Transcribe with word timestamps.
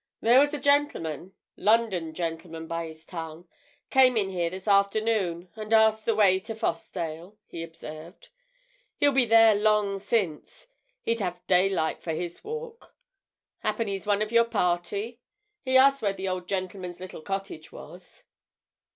"There 0.19 0.39
was 0.39 0.51
a 0.51 0.59
gentleman—London 0.59 2.15
gentleman 2.15 2.65
by 2.65 2.87
his 2.87 3.05
tongue—came 3.05 4.17
in 4.17 4.31
here 4.31 4.49
this 4.49 4.67
afternoon, 4.67 5.49
and 5.55 5.71
asked 5.71 6.05
the 6.05 6.15
way 6.15 6.39
to 6.39 6.55
Fossdale," 6.55 7.37
he 7.45 7.61
observed. 7.61 8.29
"He'll 8.97 9.11
be 9.11 9.25
there 9.25 9.53
long 9.53 9.99
since—he'd 9.99 11.19
have 11.19 11.45
daylight 11.45 12.01
for 12.01 12.13
his 12.13 12.43
walk. 12.43 12.95
Happen 13.59 13.87
he's 13.87 14.07
one 14.07 14.23
of 14.23 14.31
your 14.31 14.45
party?—he 14.45 15.77
asked 15.77 16.01
where 16.01 16.13
the 16.13 16.27
old 16.27 16.47
gentlemen's 16.47 16.99
little 16.99 17.21
cottage 17.21 17.71
was." 17.71 18.23